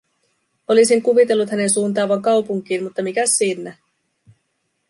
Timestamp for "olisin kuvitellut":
0.67-1.49